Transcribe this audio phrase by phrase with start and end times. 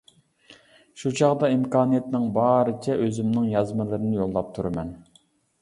[1.01, 4.91] شۇ چاغدا ئىمكانىيەتنىڭ بارىچە ئۆزۈمنىڭ يازمىلىرىنى يوللاپ تۇرىمەن.